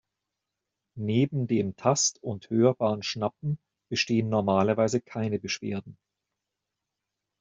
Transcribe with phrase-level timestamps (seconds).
[0.97, 5.95] Neben dem tast- und hörbaren Schnappen bestehen normalerweise keine Beschwerden.